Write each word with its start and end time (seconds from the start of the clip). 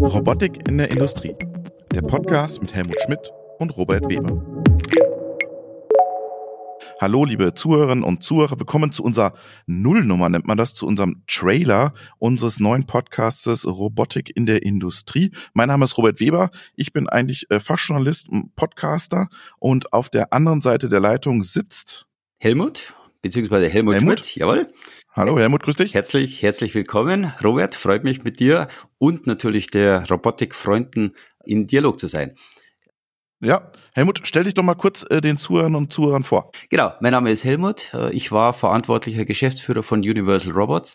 Robotik 0.00 0.66
in 0.66 0.78
der 0.78 0.90
Industrie. 0.90 1.36
Der 1.92 2.00
Podcast 2.00 2.62
mit 2.62 2.74
Helmut 2.74 2.96
Schmidt 3.04 3.30
und 3.58 3.76
Robert 3.76 4.08
Weber. 4.08 4.42
Hallo, 7.02 7.26
liebe 7.26 7.52
Zuhörerinnen 7.52 8.02
und 8.02 8.24
Zuhörer. 8.24 8.58
Willkommen 8.58 8.92
zu 8.92 9.04
unserer 9.04 9.34
Nullnummer, 9.66 10.30
nennt 10.30 10.46
man 10.46 10.56
das, 10.56 10.72
zu 10.72 10.86
unserem 10.86 11.22
Trailer 11.26 11.92
unseres 12.18 12.60
neuen 12.60 12.86
Podcastes 12.86 13.66
Robotik 13.66 14.34
in 14.34 14.46
der 14.46 14.62
Industrie. 14.62 15.30
Mein 15.52 15.68
Name 15.68 15.84
ist 15.84 15.98
Robert 15.98 16.18
Weber. 16.18 16.50
Ich 16.74 16.94
bin 16.94 17.10
eigentlich 17.10 17.50
äh, 17.50 17.60
Fachjournalist 17.60 18.26
und 18.30 18.56
Podcaster 18.56 19.28
und 19.58 19.92
auf 19.92 20.08
der 20.08 20.32
anderen 20.32 20.62
Seite 20.62 20.88
der 20.88 21.00
Leitung 21.00 21.42
sitzt 21.42 22.06
Helmut, 22.38 22.94
beziehungsweise 23.22 23.68
Helmut, 23.68 23.94
Helmut. 23.94 24.18
Schmidt, 24.18 24.36
jawohl. 24.36 24.72
Hallo 25.12 25.38
Helmut, 25.38 25.62
grüß 25.62 25.76
dich. 25.76 25.94
Herzlich, 25.94 26.42
herzlich 26.42 26.74
willkommen. 26.74 27.32
Robert, 27.42 27.74
freut 27.74 28.04
mich 28.04 28.24
mit 28.24 28.40
dir 28.40 28.68
und 28.98 29.26
natürlich 29.26 29.70
der 29.70 30.08
Robotikfreunden 30.10 31.14
in 31.44 31.64
Dialog 31.66 31.98
zu 31.98 32.08
sein. 32.08 32.34
Ja, 33.40 33.72
Helmut, 33.94 34.20
stell 34.24 34.44
dich 34.44 34.54
doch 34.54 34.62
mal 34.62 34.74
kurz 34.74 35.04
äh, 35.10 35.20
den 35.20 35.36
Zuhörern 35.36 35.74
und 35.74 35.92
Zuhörern 35.92 36.24
vor. 36.24 36.52
Genau, 36.70 36.92
mein 37.00 37.12
Name 37.12 37.30
ist 37.30 37.44
Helmut. 37.44 37.92
Äh, 37.92 38.12
ich 38.12 38.32
war 38.32 38.52
verantwortlicher 38.52 39.24
Geschäftsführer 39.24 39.82
von 39.82 40.00
Universal 40.00 40.52
Robots. 40.52 40.94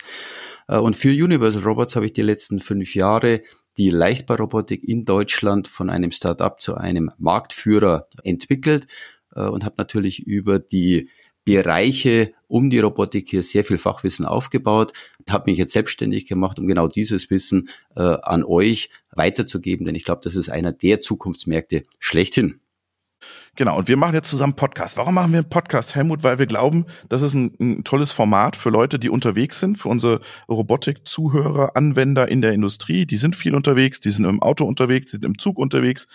Äh, 0.67 0.77
und 0.77 0.95
für 0.95 1.09
Universal 1.09 1.63
Robots 1.63 1.95
habe 1.95 2.05
ich 2.05 2.13
die 2.13 2.21
letzten 2.21 2.59
fünf 2.59 2.95
Jahre 2.95 3.41
die 3.77 3.89
Leichtbaurobotik 3.89 4.83
in 4.83 5.05
Deutschland 5.05 5.67
von 5.67 5.89
einem 5.89 6.11
Start-up 6.11 6.61
zu 6.61 6.75
einem 6.75 7.11
Marktführer 7.17 8.07
entwickelt 8.23 8.87
äh, 9.35 9.41
und 9.41 9.63
habe 9.63 9.75
natürlich 9.77 10.25
über 10.25 10.57
die 10.59 11.09
Bereiche 11.47 12.33
um 12.47 12.69
die 12.69 12.79
Robotik 12.79 13.29
hier 13.29 13.41
sehr 13.41 13.63
viel 13.63 13.77
Fachwissen 13.77 14.25
aufgebaut, 14.25 14.91
habe 15.29 15.49
mich 15.49 15.57
jetzt 15.57 15.71
selbstständig 15.71 16.27
gemacht, 16.27 16.59
um 16.59 16.67
genau 16.67 16.89
dieses 16.89 17.29
Wissen 17.29 17.69
äh, 17.95 18.01
an 18.01 18.43
euch 18.43 18.89
weiterzugeben, 19.11 19.85
denn 19.85 19.95
ich 19.95 20.03
glaube, 20.03 20.19
das 20.25 20.35
ist 20.35 20.49
einer 20.49 20.73
der 20.73 20.99
Zukunftsmärkte 20.99 21.85
schlechthin. 21.99 22.59
Genau, 23.57 23.75
und 23.75 23.87
wir 23.87 23.97
machen 23.97 24.13
jetzt 24.13 24.29
zusammen 24.29 24.53
Podcast. 24.53 24.97
Warum 24.97 25.15
machen 25.15 25.31
wir 25.31 25.39
einen 25.39 25.49
Podcast, 25.49 25.95
Helmut? 25.95 26.21
Weil 26.21 26.37
wir 26.37 26.45
glauben, 26.45 26.85
das 27.09 27.23
ist 27.23 27.33
ein, 27.33 27.55
ein 27.59 27.83
tolles 27.83 28.11
Format 28.11 28.55
für 28.55 28.69
Leute, 28.69 28.99
die 28.99 29.09
unterwegs 29.09 29.59
sind, 29.59 29.79
für 29.79 29.89
unsere 29.89 30.21
Robotik-Zuhörer, 30.47 31.75
Anwender 31.75 32.27
in 32.27 32.43
der 32.43 32.53
Industrie. 32.53 33.07
Die 33.07 33.17
sind 33.17 33.35
viel 33.35 33.55
unterwegs, 33.55 33.99
die 33.99 34.11
sind 34.11 34.25
im 34.25 34.43
Auto 34.43 34.63
unterwegs, 34.63 35.07
die 35.07 35.13
sind 35.13 35.25
im 35.25 35.39
Zug 35.39 35.57
unterwegs. 35.57 36.07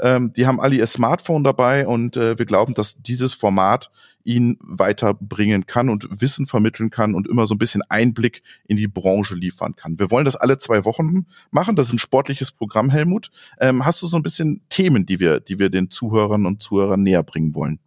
Ähm, 0.00 0.32
die 0.32 0.48
haben 0.48 0.60
alle 0.60 0.74
ihr 0.74 0.86
Smartphone 0.88 1.44
dabei 1.44 1.86
und 1.86 2.16
äh, 2.16 2.36
wir 2.36 2.46
glauben, 2.46 2.74
dass 2.74 3.00
dieses 3.00 3.34
Format 3.34 3.92
ihn 4.24 4.58
weiterbringen 4.60 5.66
kann 5.66 5.88
und 5.88 6.06
Wissen 6.20 6.46
vermitteln 6.46 6.90
kann 6.90 7.14
und 7.14 7.26
immer 7.26 7.46
so 7.46 7.54
ein 7.54 7.58
bisschen 7.58 7.82
Einblick 7.88 8.42
in 8.66 8.76
die 8.76 8.86
Branche 8.86 9.34
liefern 9.34 9.76
kann. 9.76 9.98
Wir 9.98 10.10
wollen 10.10 10.24
das 10.24 10.36
alle 10.36 10.58
zwei 10.58 10.84
Wochen 10.84 11.26
machen. 11.50 11.76
Das 11.76 11.88
ist 11.88 11.94
ein 11.94 11.98
sportliches 11.98 12.52
Programm, 12.52 12.90
Helmut. 12.90 13.30
Ähm, 13.58 13.84
hast 13.84 14.02
du 14.02 14.06
so 14.06 14.16
ein 14.16 14.22
bisschen 14.22 14.60
Themen, 14.68 15.06
die 15.06 15.20
wir, 15.20 15.40
die 15.40 15.58
wir 15.58 15.70
den 15.70 15.90
Zuhörern 15.90 16.46
und 16.46 16.62
Zuhörern 16.62 16.79
näher 16.96 17.22
bringen 17.22 17.54
wollen? 17.54 17.80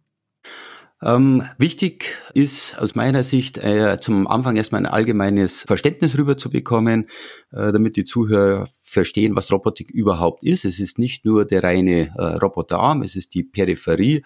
Ähm, 1.04 1.42
wichtig 1.58 2.16
ist 2.32 2.78
aus 2.78 2.94
meiner 2.94 3.24
Sicht 3.24 3.58
äh, 3.58 3.98
zum 4.00 4.26
Anfang 4.26 4.56
erstmal 4.56 4.80
ein 4.80 4.90
allgemeines 4.90 5.60
Verständnis 5.60 6.16
rüberzubekommen, 6.16 7.10
äh, 7.52 7.72
damit 7.72 7.96
die 7.96 8.04
Zuhörer 8.04 8.68
verstehen, 8.80 9.36
was 9.36 9.52
Robotik 9.52 9.90
überhaupt 9.90 10.42
ist. 10.44 10.64
Es 10.64 10.80
ist 10.80 10.98
nicht 10.98 11.26
nur 11.26 11.44
der 11.44 11.62
reine 11.62 12.14
äh, 12.16 12.22
Roboterarm, 12.22 13.02
es 13.02 13.16
ist 13.16 13.34
die 13.34 13.42
Peripherie 13.42 14.22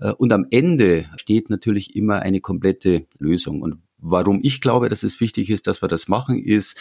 äh, 0.00 0.12
und 0.12 0.32
am 0.34 0.46
Ende 0.50 1.06
steht 1.16 1.48
natürlich 1.48 1.96
immer 1.96 2.20
eine 2.20 2.40
komplette 2.40 3.06
Lösung. 3.18 3.62
Und 3.62 3.78
warum 3.96 4.40
ich 4.42 4.60
glaube, 4.60 4.90
dass 4.90 5.04
es 5.04 5.20
wichtig 5.20 5.48
ist, 5.48 5.66
dass 5.66 5.82
wir 5.82 5.88
das 5.88 6.08
machen, 6.08 6.36
ist, 6.36 6.76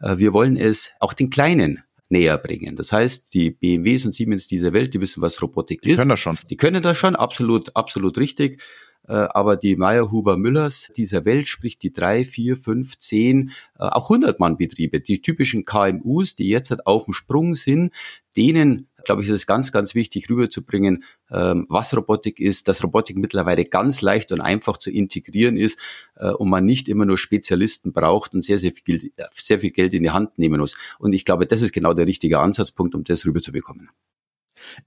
äh, 0.00 0.18
wir 0.18 0.34
wollen 0.34 0.58
es 0.58 0.92
auch 1.00 1.14
den 1.14 1.30
Kleinen 1.30 1.82
näher 2.10 2.36
bringen. 2.38 2.76
Das 2.76 2.92
heißt, 2.92 3.32
die 3.32 3.50
BMWs 3.50 4.04
und 4.04 4.14
Siemens 4.14 4.46
dieser 4.46 4.72
Welt, 4.72 4.92
die 4.92 5.00
wissen, 5.00 5.22
was 5.22 5.40
Robotik 5.40 5.80
die 5.82 5.90
ist. 5.90 5.96
Die 5.96 6.00
können 6.00 6.10
das 6.10 6.20
schon. 6.20 6.38
Die 6.50 6.56
können 6.56 6.82
das 6.82 6.98
schon, 6.98 7.16
absolut, 7.16 7.74
absolut 7.76 8.18
richtig. 8.18 8.60
Äh, 9.08 9.12
aber 9.12 9.56
die 9.56 9.76
Meyer 9.76 10.10
Huber 10.10 10.36
Müllers 10.36 10.90
dieser 10.96 11.24
Welt, 11.24 11.48
sprich 11.48 11.78
die 11.78 11.92
drei, 11.92 12.24
vier, 12.24 12.56
fünf, 12.56 12.98
zehn, 12.98 13.50
äh, 13.78 13.84
auch 13.84 14.10
100 14.10 14.38
Mann 14.38 14.56
Betriebe, 14.56 15.00
die 15.00 15.22
typischen 15.22 15.64
KMUs, 15.64 16.34
die 16.34 16.48
jetzt 16.48 16.70
halt 16.70 16.86
auf 16.86 17.06
dem 17.06 17.14
Sprung 17.14 17.54
sind, 17.54 17.92
denen 18.36 18.88
glaube 19.04 19.22
ich, 19.22 19.28
ist 19.28 19.34
es 19.34 19.46
ganz, 19.46 19.72
ganz 19.72 19.94
wichtig 19.94 20.28
rüberzubringen, 20.30 21.04
ähm, 21.30 21.66
was 21.68 21.96
Robotik 21.96 22.40
ist, 22.40 22.68
dass 22.68 22.82
Robotik 22.82 23.16
mittlerweile 23.16 23.64
ganz 23.64 24.00
leicht 24.02 24.32
und 24.32 24.40
einfach 24.40 24.76
zu 24.76 24.90
integrieren 24.90 25.56
ist 25.56 25.78
äh, 26.16 26.30
und 26.30 26.48
man 26.48 26.64
nicht 26.64 26.88
immer 26.88 27.06
nur 27.06 27.18
Spezialisten 27.18 27.92
braucht 27.92 28.34
und 28.34 28.44
sehr, 28.44 28.58
sehr 28.58 28.72
viel, 28.72 29.12
sehr 29.32 29.60
viel 29.60 29.70
Geld 29.70 29.94
in 29.94 30.02
die 30.02 30.10
Hand 30.10 30.38
nehmen 30.38 30.60
muss. 30.60 30.76
Und 30.98 31.12
ich 31.12 31.24
glaube, 31.24 31.46
das 31.46 31.62
ist 31.62 31.72
genau 31.72 31.94
der 31.94 32.06
richtige 32.06 32.38
Ansatzpunkt, 32.38 32.94
um 32.94 33.04
das 33.04 33.24
rüberzubekommen. 33.24 33.90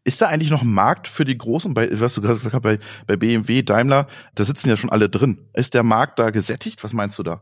Ist 0.03 0.22
da 0.22 0.28
eigentlich 0.28 0.52
noch 0.52 0.62
ein 0.62 0.72
Markt 0.72 1.07
für 1.07 1.25
die 1.25 1.38
Großen, 1.38 1.73
bei, 1.73 1.90
was 2.00 2.16
du 2.16 2.22
gerade 2.22 2.35
gesagt 2.35 2.53
hast, 2.53 2.62
bei, 2.62 2.79
bei 3.07 3.16
BMW, 3.16 3.63
Daimler, 3.63 4.07
da 4.35 4.44
sitzen 4.44 4.69
ja 4.69 4.78
schon 4.78 4.91
alle 4.91 5.09
drin. 5.09 5.50
Ist 5.53 5.73
der 5.73 5.84
Markt 5.84 6.19
da 6.19 6.29
gesättigt? 6.29 6.84
Was 6.84 6.94
meinst 6.94 7.18
du 7.19 7.23
da? 7.23 7.41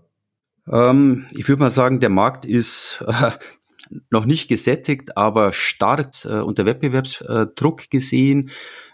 Ähm, 0.68 1.28
ich 1.32 1.48
würde 1.48 1.62
mal 1.62 1.72
sagen, 1.72 2.00
der 2.00 2.10
Markt 2.10 2.46
ist 2.46 3.04
äh, 3.08 3.32
noch 4.10 4.26
nicht 4.26 4.48
gesättigt, 4.48 5.18
aber 5.18 5.52
stark 5.52 6.14
äh, 6.26 6.40
unter 6.40 6.66
Wettbewerbsdruck 6.66 7.90
gesehen. 7.90 8.52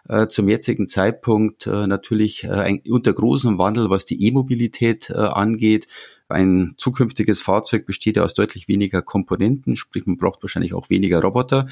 Äh, 0.08 0.28
zum 0.28 0.48
jetzigen 0.48 0.88
Zeitpunkt 0.88 1.68
äh, 1.68 1.86
natürlich 1.88 2.46
äh, 2.46 2.50
ein, 2.50 2.82
unter 2.90 3.14
großem 3.14 3.58
Wandel, 3.58 3.90
was 3.90 4.06
die 4.06 4.26
E-Mobilität 4.26 5.10
äh, 5.10 5.16
angeht. 5.16 5.88
Ein 6.30 6.74
zukünftiges 6.78 7.42
Fahrzeug 7.42 7.86
besteht 7.86 8.18
ja 8.18 8.24
aus 8.24 8.34
deutlich 8.34 8.68
weniger 8.68 9.02
Komponenten, 9.02 9.78
sprich 9.78 10.06
man 10.06 10.18
braucht 10.18 10.44
wahrscheinlich 10.44 10.74
auch 10.74 10.90
weniger 10.90 11.22
Roboter. 11.22 11.68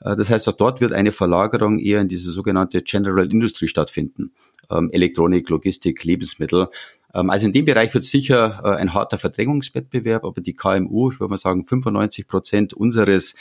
Äh, 0.00 0.16
das 0.16 0.30
heißt, 0.30 0.48
auch 0.48 0.56
dort 0.56 0.80
wird 0.80 0.92
eine 0.92 1.12
Verlagerung 1.12 1.78
eher 1.78 2.00
in 2.00 2.08
diese 2.08 2.30
sogenannte 2.30 2.82
General 2.82 3.30
Industry 3.30 3.66
stattfinden. 3.68 4.32
Ähm, 4.70 4.90
Elektronik, 4.92 5.48
Logistik, 5.48 6.04
Lebensmittel. 6.04 6.68
Ähm, 7.14 7.30
also 7.30 7.46
in 7.46 7.52
dem 7.52 7.64
Bereich 7.64 7.92
wird 7.94 8.04
sicher 8.04 8.60
äh, 8.64 8.80
ein 8.80 8.94
harter 8.94 9.18
Verdrängungswettbewerb, 9.18 10.24
aber 10.24 10.40
die 10.40 10.54
KMU, 10.54 11.10
ich 11.10 11.20
würde 11.20 11.30
mal 11.30 11.38
sagen 11.38 11.66
95 11.66 12.28
Prozent 12.28 12.74
unseres 12.74 13.34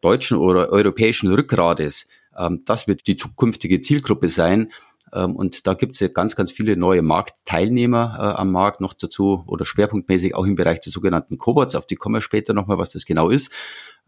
deutschen 0.00 0.38
oder 0.38 0.70
europäischen 0.70 1.32
Rückgrades, 1.32 2.08
ähm, 2.36 2.62
das 2.64 2.86
wird 2.86 3.06
die 3.06 3.16
zukünftige 3.16 3.80
Zielgruppe 3.80 4.30
sein. 4.30 4.70
Ähm, 5.12 5.36
und 5.36 5.66
da 5.66 5.74
gibt 5.74 5.96
es 5.96 6.00
ja 6.00 6.08
ganz, 6.08 6.36
ganz 6.36 6.52
viele 6.52 6.76
neue 6.76 7.02
Marktteilnehmer 7.02 8.16
äh, 8.18 8.40
am 8.40 8.52
Markt 8.52 8.80
noch 8.80 8.94
dazu 8.94 9.44
oder 9.46 9.64
schwerpunktmäßig 9.64 10.34
auch 10.34 10.46
im 10.46 10.56
Bereich 10.56 10.80
der 10.80 10.92
sogenannten 10.92 11.38
Cobots, 11.38 11.74
auf 11.74 11.86
die 11.86 11.96
kommen 11.96 12.16
wir 12.16 12.22
später 12.22 12.54
nochmal, 12.54 12.78
was 12.78 12.92
das 12.92 13.04
genau 13.04 13.30
ist, 13.30 13.50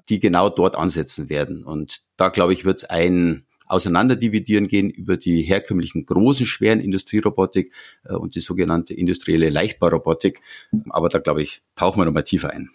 die 0.08 0.20
genau 0.20 0.48
dort 0.48 0.76
ansetzen 0.76 1.28
werden. 1.28 1.64
Und 1.64 2.02
da, 2.16 2.28
glaube 2.28 2.52
ich, 2.52 2.64
wird 2.64 2.78
es 2.78 2.84
ein 2.84 3.46
Auseinanderdividieren 3.66 4.66
gehen 4.66 4.90
über 4.90 5.16
die 5.16 5.42
herkömmlichen 5.42 6.04
großen, 6.04 6.44
schweren 6.44 6.80
Industrierobotik 6.80 7.72
äh, 8.04 8.14
und 8.14 8.34
die 8.34 8.40
sogenannte 8.40 8.94
industrielle 8.94 9.48
Leichtbaurobotik. 9.48 10.40
Aber 10.88 11.08
da, 11.08 11.18
glaube 11.20 11.42
ich, 11.42 11.62
tauchen 11.76 12.00
wir 12.00 12.04
nochmal 12.04 12.24
tiefer 12.24 12.50
ein. 12.50 12.70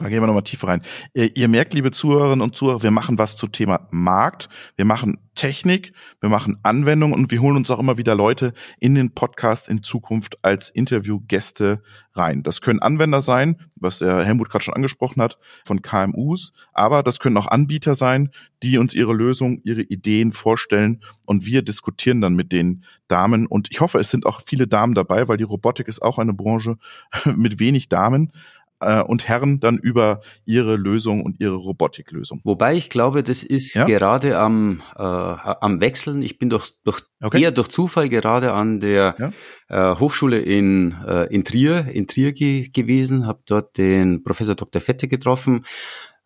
Da 0.00 0.08
gehen 0.08 0.22
wir 0.22 0.26
nochmal 0.26 0.42
tiefer 0.42 0.68
rein. 0.68 0.80
Ihr, 1.12 1.36
ihr, 1.36 1.46
merkt, 1.46 1.74
liebe 1.74 1.90
Zuhörerinnen 1.90 2.40
und 2.40 2.56
Zuhörer, 2.56 2.82
wir 2.82 2.90
machen 2.90 3.18
was 3.18 3.36
zum 3.36 3.52
Thema 3.52 3.86
Markt, 3.90 4.48
wir 4.76 4.86
machen 4.86 5.18
Technik, 5.34 5.92
wir 6.20 6.30
machen 6.30 6.56
Anwendungen 6.62 7.14
und 7.14 7.30
wir 7.30 7.42
holen 7.42 7.56
uns 7.56 7.70
auch 7.70 7.78
immer 7.78 7.98
wieder 7.98 8.14
Leute 8.14 8.54
in 8.78 8.94
den 8.94 9.14
Podcast 9.14 9.68
in 9.68 9.82
Zukunft 9.82 10.38
als 10.42 10.70
Interviewgäste 10.70 11.82
rein. 12.14 12.42
Das 12.42 12.62
können 12.62 12.80
Anwender 12.80 13.20
sein, 13.20 13.56
was 13.76 13.98
der 13.98 14.24
Helmut 14.24 14.48
gerade 14.48 14.64
schon 14.64 14.74
angesprochen 14.74 15.20
hat, 15.20 15.38
von 15.66 15.82
KMUs, 15.82 16.52
aber 16.72 17.02
das 17.02 17.20
können 17.20 17.36
auch 17.36 17.46
Anbieter 17.46 17.94
sein, 17.94 18.30
die 18.62 18.78
uns 18.78 18.94
ihre 18.94 19.12
Lösung, 19.12 19.60
ihre 19.64 19.82
Ideen 19.82 20.32
vorstellen 20.32 21.02
und 21.26 21.44
wir 21.44 21.62
diskutieren 21.62 22.22
dann 22.22 22.34
mit 22.34 22.52
den 22.52 22.84
Damen 23.06 23.46
und 23.46 23.68
ich 23.70 23.80
hoffe, 23.80 23.98
es 23.98 24.10
sind 24.10 24.24
auch 24.24 24.40
viele 24.40 24.66
Damen 24.66 24.94
dabei, 24.94 25.28
weil 25.28 25.36
die 25.36 25.44
Robotik 25.44 25.88
ist 25.88 26.02
auch 26.02 26.18
eine 26.18 26.34
Branche 26.34 26.76
mit 27.36 27.60
wenig 27.60 27.90
Damen 27.90 28.32
äh, 28.80 29.02
und 29.02 29.28
Herren 29.28 29.60
dann 29.60 29.78
über 29.78 30.20
ihre 30.44 30.76
Lösung 30.76 31.22
und 31.22 31.40
ihre 31.40 31.56
Robotiklösung. 31.56 32.40
Wobei 32.44 32.74
ich 32.74 32.90
glaube, 32.90 33.22
das 33.22 33.42
ist 33.42 33.74
ja? 33.74 33.84
gerade 33.84 34.38
am, 34.38 34.82
äh, 34.96 35.02
am 35.02 35.80
Wechseln. 35.80 36.22
Ich 36.22 36.38
bin 36.38 36.50
durch, 36.50 36.72
durch 36.84 37.02
okay. 37.22 37.42
eher 37.42 37.52
durch 37.52 37.68
Zufall 37.68 38.08
gerade 38.08 38.52
an 38.52 38.80
der 38.80 39.14
ja? 39.18 39.92
äh, 39.92 39.98
Hochschule 39.98 40.40
in, 40.40 40.96
äh, 41.06 41.24
in 41.32 41.44
Trier, 41.44 41.86
in 41.88 42.06
Trier 42.06 42.32
ge 42.32 42.68
gewesen, 42.70 43.26
habe 43.26 43.40
dort 43.46 43.78
den 43.78 44.22
Professor 44.22 44.54
Dr. 44.54 44.80
Fette 44.80 45.08
getroffen 45.08 45.64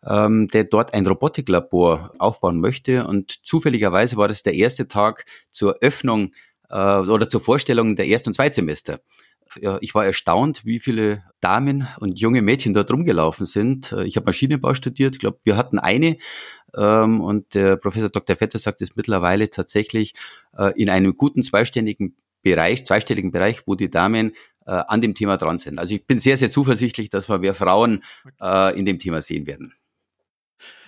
ähm, 0.07 0.47
der 0.49 0.65
dort 0.65 0.93
ein 0.93 1.05
Robotiklabor 1.05 2.13
aufbauen 2.19 2.59
möchte. 2.59 3.07
Und 3.07 3.39
zufälligerweise 3.43 4.17
war 4.17 4.27
das 4.27 4.43
der 4.43 4.53
erste 4.53 4.87
Tag 4.87 5.25
zur 5.49 5.77
Öffnung 5.81 6.31
äh, 6.69 6.75
oder 6.75 7.29
zur 7.29 7.41
Vorstellung 7.41 7.95
der 7.95 8.07
Erst- 8.07 8.27
und 8.27 8.35
Zweitsemester 8.35 8.99
ich 9.81 9.95
war 9.95 10.05
erstaunt, 10.05 10.65
wie 10.65 10.79
viele 10.79 11.23
Damen 11.41 11.87
und 11.99 12.19
junge 12.19 12.41
Mädchen 12.41 12.73
dort 12.73 12.91
rumgelaufen 12.91 13.45
sind. 13.45 13.91
Äh, 13.91 14.05
ich 14.05 14.15
habe 14.15 14.25
Maschinenbau 14.25 14.73
studiert. 14.73 15.15
Ich 15.15 15.19
glaube, 15.19 15.39
wir 15.43 15.57
hatten 15.57 15.79
eine 15.79 16.17
ähm, 16.75 17.21
und 17.21 17.53
der 17.53 17.77
Professor 17.77 18.09
Dr. 18.09 18.35
Vetter 18.35 18.59
sagt 18.59 18.81
es 18.81 18.95
mittlerweile 18.95 19.49
tatsächlich 19.49 20.13
äh, 20.57 20.73
in 20.79 20.89
einem 20.89 21.17
guten 21.17 21.43
zweistelligen 21.43 22.15
Bereich, 22.41 22.85
zweistelligen 22.85 23.31
Bereich, 23.31 23.63
wo 23.65 23.75
die 23.75 23.89
Damen 23.89 24.33
äh, 24.65 24.71
an 24.71 25.01
dem 25.01 25.15
Thema 25.15 25.37
dran 25.37 25.57
sind. 25.57 25.79
Also 25.79 25.95
ich 25.95 26.05
bin 26.05 26.19
sehr, 26.19 26.37
sehr 26.37 26.51
zuversichtlich, 26.51 27.09
dass 27.09 27.29
wir 27.29 27.39
mehr 27.39 27.55
Frauen 27.55 28.03
äh, 28.41 28.77
in 28.77 28.85
dem 28.85 28.99
Thema 28.99 29.21
sehen 29.21 29.47
werden. 29.47 29.73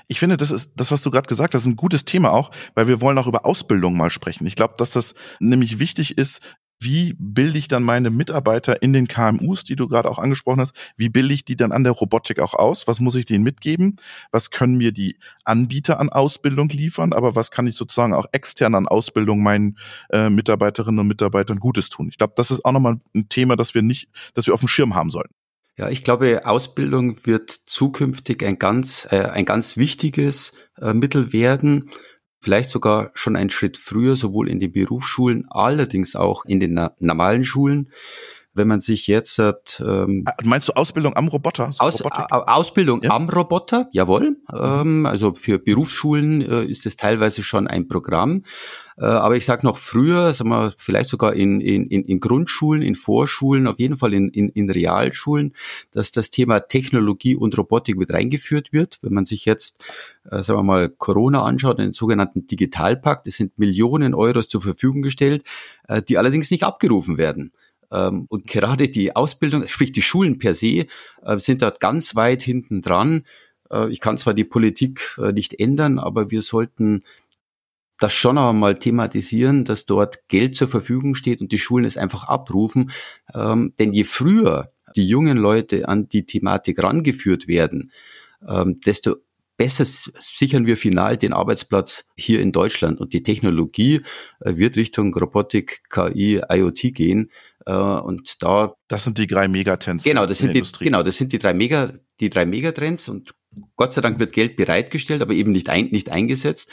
Ich 0.09 0.19
finde, 0.19 0.37
das 0.37 0.51
ist 0.51 0.71
das, 0.75 0.91
was 0.91 1.01
du 1.01 1.11
gerade 1.11 1.27
gesagt 1.27 1.53
hast, 1.53 1.65
ein 1.65 1.75
gutes 1.75 2.05
Thema 2.05 2.31
auch, 2.31 2.51
weil 2.75 2.87
wir 2.87 3.01
wollen 3.01 3.17
auch 3.17 3.27
über 3.27 3.45
Ausbildung 3.45 3.97
mal 3.97 4.09
sprechen. 4.09 4.47
Ich 4.47 4.55
glaube, 4.55 4.75
dass 4.77 4.91
das 4.91 5.13
nämlich 5.39 5.79
wichtig 5.79 6.17
ist, 6.17 6.55
wie 6.79 7.15
bilde 7.17 7.57
ich 7.57 7.67
dann 7.67 7.83
meine 7.83 8.09
Mitarbeiter 8.09 8.81
in 8.81 8.93
den 8.93 9.07
KMUs, 9.07 9.63
die 9.63 9.75
du 9.75 9.87
gerade 9.87 10.09
auch 10.09 10.19
angesprochen 10.19 10.59
hast, 10.59 10.73
wie 10.95 11.09
bilde 11.09 11.33
ich 11.33 11.45
die 11.45 11.55
dann 11.55 11.71
an 11.71 11.83
der 11.83 11.93
Robotik 11.93 12.39
auch 12.39 12.53
aus? 12.53 12.87
Was 12.87 12.99
muss 12.99 13.15
ich 13.15 13.25
denen 13.25 13.43
mitgeben? 13.43 13.95
Was 14.31 14.51
können 14.51 14.77
mir 14.77 14.91
die 14.91 15.17
Anbieter 15.43 15.99
an 15.99 16.09
Ausbildung 16.09 16.69
liefern? 16.69 17.13
Aber 17.13 17.35
was 17.35 17.51
kann 17.51 17.67
ich 17.67 17.75
sozusagen 17.75 18.13
auch 18.13 18.27
extern 18.31 18.75
an 18.75 18.87
Ausbildung 18.87 19.41
meinen 19.41 19.77
äh, 20.11 20.29
Mitarbeiterinnen 20.29 20.99
und 20.99 21.07
Mitarbeitern 21.07 21.59
Gutes 21.59 21.89
tun? 21.89 22.09
Ich 22.09 22.17
glaube, 22.17 22.33
das 22.35 22.51
ist 22.51 22.63
auch 22.63 22.71
nochmal 22.71 22.99
ein 23.15 23.29
Thema, 23.29 23.55
das 23.55 23.73
wir 23.73 23.81
nicht, 23.81 24.09
das 24.35 24.45
wir 24.45 24.53
auf 24.53 24.59
dem 24.59 24.69
Schirm 24.69 24.93
haben 24.95 25.09
sollten. 25.09 25.33
Ja, 25.77 25.89
ich 25.89 26.03
glaube, 26.03 26.41
Ausbildung 26.45 27.25
wird 27.25 27.51
zukünftig 27.51 28.43
ein 28.43 28.57
ganz, 28.57 29.07
äh, 29.11 29.25
ein 29.25 29.45
ganz 29.45 29.77
wichtiges 29.77 30.53
äh, 30.81 30.93
Mittel 30.93 31.33
werden 31.33 31.91
vielleicht 32.39 32.69
sogar 32.69 33.11
schon 33.13 33.35
einen 33.35 33.49
Schritt 33.49 33.77
früher, 33.77 34.15
sowohl 34.15 34.49
in 34.49 34.59
den 34.59 34.71
Berufsschulen, 34.71 35.45
allerdings 35.49 36.15
auch 36.15 36.45
in 36.45 36.59
den 36.59 36.79
normalen 36.99 37.43
Schulen. 37.43 37.91
Wenn 38.53 38.67
man 38.67 38.81
sich 38.81 39.05
jetzt 39.05 39.37
ähm, 39.37 40.23
ah, 40.25 40.33
Meinst 40.43 40.67
du 40.67 40.73
Ausbildung 40.73 41.15
am 41.15 41.27
Roboter? 41.27 41.69
Aus, 41.77 42.01
Ausbildung 42.01 43.03
ja. 43.03 43.11
am 43.11 43.29
Roboter, 43.29 43.87
jawohl. 43.91 44.37
Ähm, 44.51 45.05
also 45.05 45.35
für 45.35 45.59
Berufsschulen 45.59 46.41
äh, 46.41 46.63
ist 46.63 46.87
es 46.87 46.95
teilweise 46.95 47.43
schon 47.43 47.67
ein 47.67 47.87
Programm. 47.87 48.43
Äh, 48.97 49.05
aber 49.05 49.37
ich 49.37 49.45
sage 49.45 49.65
noch 49.65 49.77
früher, 49.77 50.33
sagen 50.33 50.49
wir, 50.49 50.73
vielleicht 50.77 51.09
sogar 51.09 51.33
in, 51.33 51.61
in, 51.61 51.85
in 51.85 52.19
Grundschulen, 52.19 52.81
in 52.81 52.95
Vorschulen, 52.95 53.67
auf 53.67 53.79
jeden 53.79 53.97
Fall 53.97 54.13
in, 54.13 54.29
in, 54.29 54.49
in 54.49 54.69
Realschulen, 54.69 55.53
dass 55.91 56.11
das 56.11 56.31
Thema 56.31 56.61
Technologie 56.61 57.35
und 57.35 57.57
Robotik 57.57 57.97
mit 57.97 58.11
reingeführt 58.11 58.73
wird. 58.73 58.97
Wenn 59.01 59.13
man 59.13 59.25
sich 59.25 59.45
jetzt, 59.45 59.83
äh, 60.29 60.41
sagen 60.41 60.59
wir 60.59 60.63
mal, 60.63 60.89
Corona 60.89 61.43
anschaut, 61.43 61.79
den 61.79 61.93
sogenannten 61.93 62.47
Digitalpakt, 62.47 63.27
es 63.27 63.37
sind 63.37 63.57
Millionen 63.59 64.15
Euros 64.15 64.47
zur 64.47 64.61
Verfügung 64.61 65.03
gestellt, 65.03 65.43
äh, 65.87 66.01
die 66.01 66.17
allerdings 66.17 66.49
nicht 66.49 66.63
abgerufen 66.63 67.17
werden. 67.17 67.51
Ähm, 67.91 68.25
und 68.29 68.47
gerade 68.47 68.89
die 68.89 69.15
Ausbildung, 69.15 69.67
sprich 69.67 69.91
die 69.91 70.01
Schulen 70.01 70.39
per 70.39 70.55
se, 70.55 70.87
äh, 71.23 71.37
sind 71.37 71.61
dort 71.61 71.79
ganz 71.79 72.15
weit 72.15 72.41
hinten 72.41 72.81
dran. 72.81 73.23
Äh, 73.69 73.89
ich 73.91 73.99
kann 73.99 74.17
zwar 74.17 74.33
die 74.33 74.43
Politik 74.43 75.17
nicht 75.33 75.59
ändern, 75.59 75.99
aber 75.99 76.31
wir 76.31 76.41
sollten 76.41 77.03
das 77.99 78.13
schon 78.13 78.37
einmal 78.37 78.77
thematisieren, 78.77 79.65
dass 79.65 79.85
dort 79.85 80.27
Geld 80.27 80.55
zur 80.55 80.67
Verfügung 80.67 81.15
steht 81.15 81.41
und 81.41 81.51
die 81.51 81.59
Schulen 81.59 81.85
es 81.85 81.97
einfach 81.97 82.25
abrufen. 82.25 82.91
Ähm, 83.33 83.73
denn 83.79 83.93
je 83.93 84.03
früher 84.03 84.71
die 84.95 85.07
jungen 85.07 85.37
Leute 85.37 85.87
an 85.87 86.07
die 86.07 86.25
Thematik 86.25 86.81
rangeführt 86.81 87.47
werden, 87.47 87.91
ähm, 88.47 88.79
desto 88.85 89.15
besser 89.57 89.85
sichern 89.85 90.67
wir 90.67 90.77
final 90.77 91.17
den 91.17 91.33
Arbeitsplatz 91.33 92.05
hier 92.15 92.39
in 92.39 92.51
Deutschland. 92.51 92.99
Und 92.99 93.13
die 93.13 93.23
Technologie 93.23 94.01
äh, 94.39 94.55
wird 94.55 94.77
Richtung 94.77 95.13
Robotik, 95.13 95.81
KI, 95.89 96.41
IoT 96.47 96.93
gehen. 96.93 97.31
Äh, 97.65 97.73
und 97.73 98.41
da. 98.43 98.75
Das 98.87 99.03
sind 99.03 99.17
die 99.17 99.27
drei 99.27 99.47
Megatrends. 99.47 100.03
Genau, 100.03 100.25
das 100.27 100.37
sind 100.37 100.53
die, 100.53 100.63
genau, 100.79 101.03
das 101.03 101.17
sind 101.17 101.33
die 101.33 101.39
drei 101.39 101.53
Mega, 101.53 101.93
die 102.19 102.29
drei 102.29 102.45
Megatrends. 102.45 103.09
Und 103.09 103.33
Gott 103.75 103.93
sei 103.93 104.01
Dank 104.01 104.19
wird 104.19 104.31
Geld 104.31 104.55
bereitgestellt, 104.55 105.23
aber 105.23 105.33
eben 105.33 105.51
nicht 105.51 105.69
ein, 105.69 105.87
nicht 105.87 106.11
eingesetzt. 106.11 106.71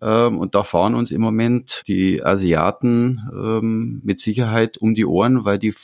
Ähm, 0.00 0.38
und 0.38 0.54
da 0.54 0.62
fahren 0.62 0.94
uns 0.94 1.10
im 1.10 1.20
Moment 1.20 1.82
die 1.86 2.24
Asiaten 2.24 3.28
ähm, 3.32 4.00
mit 4.04 4.20
Sicherheit 4.20 4.78
um 4.78 4.94
die 4.94 5.06
Ohren, 5.06 5.44
weil 5.44 5.58
die 5.58 5.74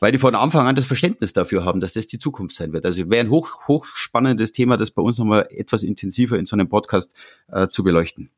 weil 0.00 0.12
die 0.12 0.18
von 0.18 0.34
Anfang 0.34 0.66
an 0.66 0.76
das 0.76 0.86
Verständnis 0.86 1.32
dafür 1.32 1.64
haben, 1.64 1.80
dass 1.80 1.94
das 1.94 2.06
die 2.06 2.18
Zukunft 2.18 2.54
sein 2.54 2.72
wird. 2.72 2.84
Also 2.84 3.08
wäre 3.08 3.24
ein 3.24 3.30
hoch, 3.30 3.66
hochspannendes 3.66 4.52
Thema, 4.52 4.76
das 4.76 4.90
bei 4.90 5.02
uns 5.02 5.18
nochmal 5.18 5.48
etwas 5.50 5.82
intensiver 5.82 6.38
in 6.38 6.46
so 6.46 6.54
einem 6.54 6.68
Podcast 6.68 7.14
äh, 7.48 7.68
zu 7.68 7.82
beleuchten. 7.82 8.30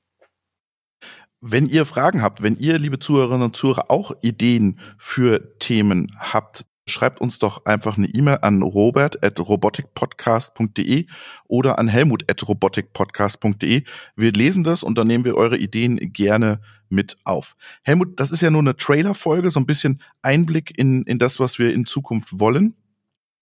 Wenn 1.40 1.66
ihr 1.66 1.84
Fragen 1.84 2.22
habt, 2.22 2.42
wenn 2.42 2.56
ihr, 2.56 2.78
liebe 2.78 2.98
Zuhörerinnen 2.98 3.42
und 3.42 3.56
Zuhörer, 3.56 3.90
auch 3.90 4.12
Ideen 4.22 4.78
für 4.98 5.56
Themen 5.58 6.12
habt, 6.18 6.64
schreibt 6.88 7.20
uns 7.20 7.38
doch 7.38 7.64
einfach 7.64 7.96
eine 7.96 8.08
E-Mail 8.08 8.38
an 8.42 8.62
robert 8.62 9.24
at 9.24 9.38
roboticpodcast.de 9.40 11.06
oder 11.46 11.78
an 11.78 11.88
helmut 11.88 12.24
at 12.30 12.46
roboticpodcast.de. 12.46 13.82
Wir 14.16 14.32
lesen 14.32 14.64
das 14.64 14.82
und 14.82 14.98
dann 14.98 15.06
nehmen 15.06 15.24
wir 15.24 15.36
eure 15.36 15.58
Ideen 15.58 16.12
gerne 16.12 16.60
mit 16.88 17.16
auf. 17.24 17.54
Helmut, 17.82 18.18
das 18.18 18.30
ist 18.30 18.40
ja 18.40 18.50
nur 18.50 18.62
eine 18.62 18.76
Trailer-Folge, 18.76 19.50
so 19.50 19.60
ein 19.60 19.66
bisschen 19.66 20.00
Einblick 20.22 20.76
in, 20.78 21.02
in 21.02 21.18
das, 21.18 21.38
was 21.38 21.58
wir 21.58 21.72
in 21.72 21.86
Zukunft 21.86 22.38
wollen. 22.38 22.74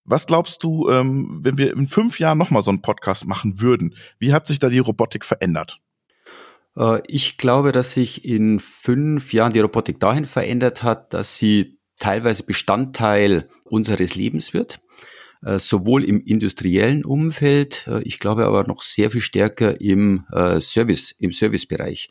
Was 0.04 0.26
glaubst 0.26 0.62
du, 0.62 0.88
ähm, 0.88 1.40
wenn 1.42 1.58
wir 1.58 1.72
in 1.76 1.88
fünf 1.88 2.20
Jahren 2.20 2.38
nochmal 2.38 2.62
so 2.62 2.70
einen 2.70 2.82
Podcast 2.82 3.26
machen 3.26 3.60
würden? 3.60 3.94
Wie 4.18 4.32
hat 4.32 4.46
sich 4.46 4.58
da 4.58 4.68
die 4.68 4.78
Robotik 4.78 5.24
verändert? 5.24 5.80
Äh, 6.76 7.02
ich 7.08 7.38
glaube, 7.38 7.72
dass 7.72 7.94
sich 7.94 8.24
in 8.24 8.60
fünf 8.60 9.32
Jahren 9.32 9.52
die 9.52 9.60
Robotik 9.60 9.98
dahin 9.98 10.26
verändert 10.26 10.82
hat, 10.82 11.12
dass 11.12 11.36
sie 11.38 11.75
teilweise 11.98 12.42
Bestandteil 12.42 13.48
unseres 13.64 14.14
Lebens 14.14 14.52
wird, 14.54 14.80
äh, 15.44 15.58
sowohl 15.58 16.04
im 16.04 16.20
industriellen 16.24 17.04
Umfeld, 17.04 17.86
äh, 17.86 18.02
ich 18.02 18.18
glaube 18.18 18.46
aber 18.46 18.66
noch 18.66 18.82
sehr 18.82 19.10
viel 19.10 19.20
stärker 19.20 19.80
im 19.80 20.24
äh, 20.32 20.60
Service, 20.60 21.12
im 21.18 21.32
Servicebereich. 21.32 22.10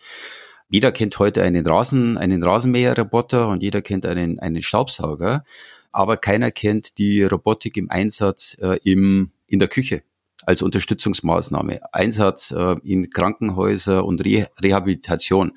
Jeder 0.70 0.92
kennt 0.92 1.20
heute 1.20 1.44
einen 1.44 1.66
Rasen, 1.66 2.18
einen 2.18 2.44
Rasenmäherroboter 2.44 3.48
und 3.48 3.62
jeder 3.62 3.82
kennt 3.82 4.06
einen, 4.06 4.40
einen 4.40 4.62
Staubsauger, 4.62 5.44
aber 5.92 6.18
keiner 6.18 6.52
kennt 6.52 6.98
die 6.98 7.24
Robotik 7.24 7.78
im 7.78 7.90
Einsatz 7.90 8.58
im, 8.84 9.32
in 9.48 9.60
der 9.60 9.68
Küche 9.68 10.02
als 10.44 10.64
Unterstützungsmaßnahme, 10.64 11.94
Einsatz 11.94 12.54
in 12.84 13.12
Krankenhäuser 13.12 14.04
und 14.04 14.26
Re 14.26 14.50
Rehabilitation 14.60 15.54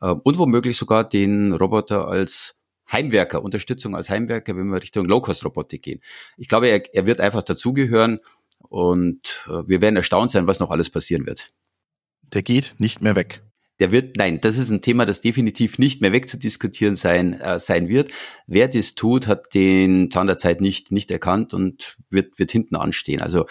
und 0.00 0.38
womöglich 0.38 0.76
sogar 0.76 1.08
den 1.08 1.54
Roboter 1.54 2.06
als 2.06 2.54
Heimwerker, 2.92 3.42
Unterstützung 3.42 3.96
als 3.96 4.10
Heimwerker, 4.10 4.56
wenn 4.56 4.68
wir 4.68 4.82
Richtung 4.82 5.06
Low-Cost-Robotik 5.06 5.82
gehen. 5.82 6.00
Ich 6.36 6.48
glaube, 6.48 6.68
er, 6.68 6.82
er 6.94 7.06
wird 7.06 7.20
einfach 7.20 7.42
dazugehören 7.42 8.20
und 8.58 9.46
äh, 9.48 9.66
wir 9.66 9.80
werden 9.80 9.96
erstaunt 9.96 10.30
sein, 10.30 10.46
was 10.46 10.60
noch 10.60 10.70
alles 10.70 10.90
passieren 10.90 11.26
wird. 11.26 11.52
Der 12.22 12.42
geht 12.42 12.74
nicht 12.78 13.02
mehr 13.02 13.16
weg. 13.16 13.42
Der 13.82 13.90
wird, 13.90 14.16
nein, 14.16 14.40
das 14.40 14.58
ist 14.58 14.70
ein 14.70 14.80
Thema, 14.80 15.06
das 15.06 15.22
definitiv 15.22 15.76
nicht 15.76 16.00
mehr 16.00 16.12
wegzudiskutieren 16.12 16.94
sein, 16.94 17.32
äh, 17.32 17.58
sein 17.58 17.88
wird. 17.88 18.12
Wer 18.46 18.68
das 18.68 18.94
tut, 18.94 19.26
hat 19.26 19.54
den 19.54 20.08
Zahn 20.08 20.28
der 20.28 20.38
Zeit 20.38 20.60
nicht, 20.60 20.92
nicht 20.92 21.10
erkannt 21.10 21.52
und 21.52 21.96
wird, 22.08 22.38
wird 22.38 22.52
hinten 22.52 22.76
anstehen. 22.76 23.20
Also 23.20 23.46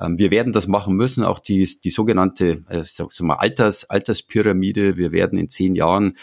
ähm, 0.00 0.16
wir 0.16 0.30
werden 0.30 0.52
das 0.52 0.68
machen 0.68 0.94
müssen, 0.94 1.24
auch 1.24 1.40
die, 1.40 1.68
die 1.82 1.90
sogenannte 1.90 2.62
äh, 2.68 2.84
sag 2.84 3.18
mal, 3.18 3.34
Alters, 3.34 3.90
Alterspyramide. 3.90 4.96
Wir 4.96 5.10
werden 5.10 5.40
in 5.40 5.50
zehn 5.50 5.74
Jahren 5.74 6.16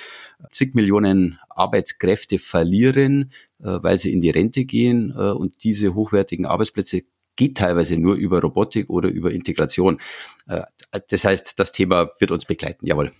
zig 0.53 0.73
Millionen 0.73 1.37
Arbeitskräfte 1.49 2.39
verlieren, 2.39 3.33
äh, 3.59 3.79
weil 3.81 3.97
sie 3.97 4.13
in 4.13 4.21
die 4.21 4.29
Rente 4.29 4.63
gehen 4.63 5.13
äh, 5.13 5.31
und 5.31 5.65
diese 5.65 5.93
hochwertigen 5.93 6.45
Arbeitsplätze 6.45 7.01
geht 7.35 7.57
teilweise 7.57 7.97
nur 7.97 8.15
über 8.15 8.39
Robotik 8.39 8.89
oder 8.89 9.09
über 9.09 9.33
Integration. 9.33 9.99
Äh, 10.47 10.61
das 11.09 11.25
heißt, 11.25 11.59
das 11.59 11.73
Thema 11.73 12.11
wird 12.19 12.31
uns 12.31 12.45
begleiten, 12.45 12.87
jawohl. 12.87 13.11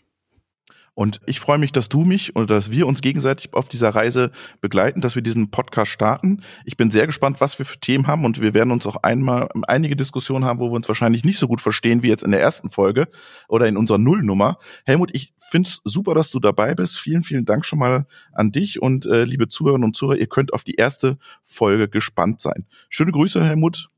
Und 0.94 1.22
ich 1.26 1.40
freue 1.40 1.58
mich, 1.58 1.72
dass 1.72 1.88
du 1.88 2.04
mich 2.04 2.36
und 2.36 2.50
dass 2.50 2.70
wir 2.70 2.86
uns 2.86 3.02
gegenseitig 3.02 3.54
auf 3.54 3.70
dieser 3.70 3.90
Reise 3.90 4.32
begleiten, 4.60 5.00
dass 5.00 5.16
wir 5.16 5.22
diesen 5.22 5.50
Podcast 5.50 5.90
starten. 5.90 6.42
Ich 6.66 6.76
bin 6.76 6.92
sehr 6.92 7.08
gespannt, 7.08 7.40
was 7.40 7.58
wir 7.60 7.66
für 7.66 7.80
Themen 7.80 8.08
haben 8.08 8.26
und 8.26 8.42
wir 8.42 8.54
werden 8.54 8.72
uns 8.72 8.86
auch 8.86 8.98
einmal 8.98 9.48
einige 9.68 9.96
Diskussionen 9.96 10.44
haben, 10.44 10.60
wo 10.60 10.70
wir 10.70 10.76
uns 10.76 10.90
wahrscheinlich 10.90 11.24
nicht 11.24 11.40
so 11.40 11.48
gut 11.48 11.62
verstehen 11.62 12.04
wie 12.04 12.10
jetzt 12.10 12.24
in 12.24 12.32
der 12.32 12.42
ersten 12.42 12.70
Folge 12.70 13.08
oder 13.48 13.68
in 13.68 13.78
unserer 13.78 14.00
Nullnummer. 14.00 14.58
Helmut, 14.86 15.12
ich 15.14 15.34
finde 15.50 15.70
es 15.70 15.82
super, 15.86 16.14
dass 16.14 16.30
du 16.30 16.40
dabei 16.40 16.76
bist. 16.76 17.00
Vielen, 17.00 17.24
vielen 17.24 17.46
Dank 17.46 17.66
schon 17.66 17.80
mal 17.80 18.06
an 18.34 18.52
dich 18.52 18.82
und 18.82 19.06
äh, 19.06 19.24
liebe 19.24 19.48
Zuhörerinnen 19.48 19.86
und 19.86 19.96
Zuhörer, 19.96 20.18
ihr 20.18 20.28
könnt 20.28 20.54
auf 20.54 20.66
die 20.66 20.76
erste 20.76 21.18
Folge 21.44 21.88
gespannt 21.88 22.42
sein. 22.42 22.66
Schöne 22.90 23.12
Grüße, 23.12 23.44
Helmut. 23.44 23.90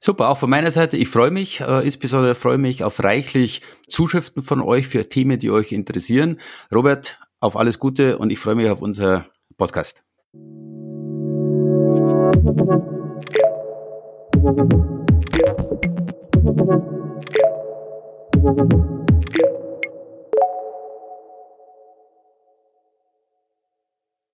Super, 0.00 0.28
auch 0.28 0.38
von 0.38 0.50
meiner 0.50 0.70
Seite. 0.70 0.96
Ich 0.96 1.08
freue 1.08 1.30
mich, 1.30 1.60
äh, 1.60 1.84
insbesondere 1.84 2.34
freue 2.34 2.58
mich 2.58 2.84
auf 2.84 3.02
reichlich 3.02 3.62
Zuschriften 3.88 4.42
von 4.42 4.60
euch 4.60 4.86
für 4.86 5.08
Themen, 5.08 5.38
die 5.38 5.50
euch 5.50 5.72
interessieren. 5.72 6.40
Robert, 6.72 7.18
auf 7.40 7.56
alles 7.56 7.78
Gute 7.78 8.18
und 8.18 8.30
ich 8.30 8.38
freue 8.38 8.54
mich 8.54 8.70
auf 8.70 8.82
unser 8.82 9.26
Podcast. 9.56 10.02